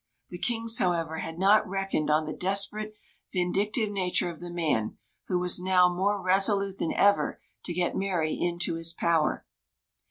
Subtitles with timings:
[0.31, 2.95] The Kings, however, had not reckoned on the desperate,
[3.31, 8.33] vindictive nature of the man, who was now more resolute than ever to get Mary
[8.35, 9.45] into his power.